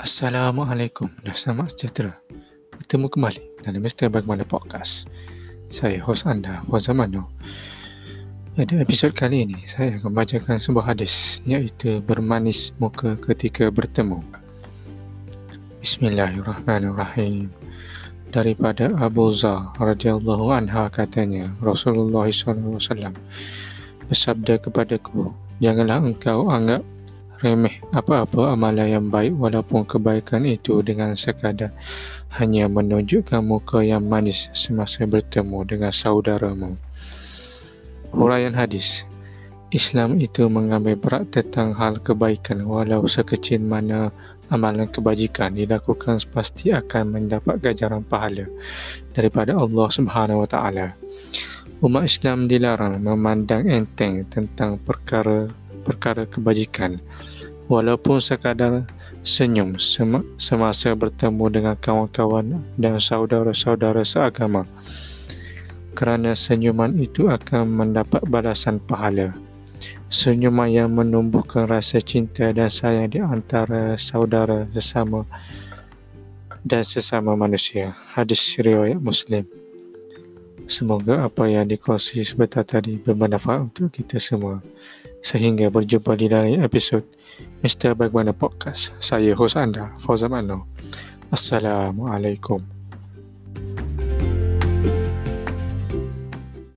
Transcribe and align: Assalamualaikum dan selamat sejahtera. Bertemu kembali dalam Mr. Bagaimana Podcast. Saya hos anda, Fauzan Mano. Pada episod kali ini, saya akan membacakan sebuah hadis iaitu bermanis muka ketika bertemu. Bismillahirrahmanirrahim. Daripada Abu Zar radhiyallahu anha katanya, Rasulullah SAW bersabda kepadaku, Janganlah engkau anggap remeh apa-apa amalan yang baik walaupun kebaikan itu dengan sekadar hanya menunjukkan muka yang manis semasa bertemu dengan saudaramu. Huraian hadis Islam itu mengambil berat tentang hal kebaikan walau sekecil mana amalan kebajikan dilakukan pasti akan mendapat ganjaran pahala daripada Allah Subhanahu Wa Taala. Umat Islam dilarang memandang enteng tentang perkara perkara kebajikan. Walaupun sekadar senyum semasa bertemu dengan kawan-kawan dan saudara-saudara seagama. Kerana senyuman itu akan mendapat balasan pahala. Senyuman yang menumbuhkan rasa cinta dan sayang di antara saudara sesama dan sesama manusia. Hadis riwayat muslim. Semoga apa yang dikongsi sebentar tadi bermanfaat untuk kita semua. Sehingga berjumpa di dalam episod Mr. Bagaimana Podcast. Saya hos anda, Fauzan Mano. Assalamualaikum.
Assalamualaikum 0.00 1.12
dan 1.20 1.36
selamat 1.36 1.76
sejahtera. 1.76 2.16
Bertemu 2.72 3.12
kembali 3.12 3.60
dalam 3.60 3.84
Mr. 3.84 4.08
Bagaimana 4.08 4.48
Podcast. 4.48 5.04
Saya 5.68 6.00
hos 6.00 6.24
anda, 6.24 6.64
Fauzan 6.64 6.96
Mano. 6.96 7.28
Pada 8.56 8.80
episod 8.80 9.12
kali 9.12 9.44
ini, 9.44 9.60
saya 9.68 9.92
akan 9.92 10.08
membacakan 10.08 10.56
sebuah 10.56 10.96
hadis 10.96 11.44
iaitu 11.44 12.00
bermanis 12.00 12.72
muka 12.80 13.12
ketika 13.28 13.68
bertemu. 13.68 14.24
Bismillahirrahmanirrahim. 15.84 17.52
Daripada 18.32 18.96
Abu 18.96 19.28
Zar 19.36 19.68
radhiyallahu 19.76 20.48
anha 20.48 20.88
katanya, 20.88 21.52
Rasulullah 21.60 22.24
SAW 22.32 23.12
bersabda 24.08 24.64
kepadaku, 24.64 25.28
Janganlah 25.60 26.00
engkau 26.00 26.48
anggap 26.48 26.80
remeh 27.40 27.80
apa-apa 27.96 28.52
amalan 28.52 29.00
yang 29.00 29.06
baik 29.08 29.32
walaupun 29.32 29.88
kebaikan 29.88 30.44
itu 30.44 30.84
dengan 30.84 31.16
sekadar 31.16 31.72
hanya 32.36 32.68
menunjukkan 32.68 33.40
muka 33.40 33.80
yang 33.80 34.04
manis 34.04 34.52
semasa 34.52 35.08
bertemu 35.08 35.64
dengan 35.64 35.92
saudaramu. 35.92 36.76
Huraian 38.12 38.52
hadis 38.52 39.08
Islam 39.72 40.18
itu 40.20 40.50
mengambil 40.50 40.98
berat 40.98 41.30
tentang 41.30 41.72
hal 41.78 42.02
kebaikan 42.02 42.66
walau 42.66 43.06
sekecil 43.06 43.62
mana 43.62 44.10
amalan 44.50 44.90
kebajikan 44.90 45.54
dilakukan 45.54 46.18
pasti 46.28 46.74
akan 46.74 47.16
mendapat 47.16 47.62
ganjaran 47.62 48.02
pahala 48.02 48.50
daripada 49.14 49.54
Allah 49.54 49.88
Subhanahu 49.88 50.42
Wa 50.44 50.48
Taala. 50.50 50.88
Umat 51.80 52.04
Islam 52.10 52.50
dilarang 52.50 53.00
memandang 53.00 53.64
enteng 53.70 54.26
tentang 54.28 54.76
perkara 54.76 55.48
perkara 55.82 56.28
kebajikan. 56.28 57.00
Walaupun 57.70 58.18
sekadar 58.18 58.82
senyum 59.22 59.76
semasa 60.40 60.90
bertemu 60.96 61.44
dengan 61.52 61.76
kawan-kawan 61.78 62.58
dan 62.80 62.96
saudara-saudara 62.98 64.02
seagama. 64.02 64.64
Kerana 65.94 66.32
senyuman 66.32 66.96
itu 66.96 67.28
akan 67.28 67.68
mendapat 67.68 68.24
balasan 68.26 68.80
pahala. 68.80 69.36
Senyuman 70.10 70.66
yang 70.66 70.90
menumbuhkan 70.90 71.70
rasa 71.70 72.02
cinta 72.02 72.50
dan 72.50 72.66
sayang 72.66 73.06
di 73.06 73.22
antara 73.22 73.94
saudara 73.94 74.66
sesama 74.74 75.22
dan 76.66 76.82
sesama 76.82 77.38
manusia. 77.38 77.94
Hadis 78.16 78.42
riwayat 78.58 78.98
muslim. 78.98 79.46
Semoga 80.70 81.26
apa 81.26 81.50
yang 81.50 81.66
dikongsi 81.66 82.22
sebentar 82.22 82.62
tadi 82.62 82.94
bermanfaat 82.98 83.74
untuk 83.74 83.90
kita 83.90 84.22
semua. 84.22 84.62
Sehingga 85.20 85.68
berjumpa 85.68 86.16
di 86.16 86.26
dalam 86.32 86.64
episod 86.64 87.04
Mr. 87.60 87.92
Bagaimana 87.92 88.32
Podcast. 88.32 88.96
Saya 88.98 89.36
hos 89.36 89.54
anda, 89.54 89.92
Fauzan 90.00 90.32
Mano. 90.32 90.66
Assalamualaikum. 91.30 92.79